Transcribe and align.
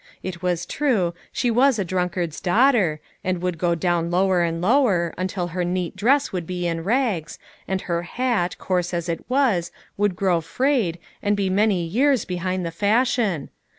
It 0.23 0.41
was 0.41 0.65
true, 0.65 1.13
she 1.31 1.51
was 1.51 1.77
'a 1.77 1.85
drunkard's 1.85 2.41
daughter, 2.41 2.99
and 3.23 3.39
would 3.43 3.59
go 3.59 3.75
down 3.75 4.09
lower 4.09 4.41
and 4.41 4.59
lower, 4.59 5.13
until 5.15 5.49
her 5.49 5.63
neat 5.63 5.95
dress 5.95 6.31
would 6.31 6.47
be 6.47 6.65
in 6.65 6.83
rags, 6.83 7.37
and 7.67 7.81
her 7.81 8.01
hat, 8.01 8.57
coarse 8.57 8.95
as 8.95 9.07
it 9.07 9.23
was, 9.29 9.71
would 9.97 10.15
grow 10.15 10.41
frayed, 10.41 10.97
and 11.21 11.37
be 11.37 11.51
many 11.51 11.85
years 11.85 12.25
behind 12.25 12.65
the 12.65 12.71
fashion. 12.71 13.51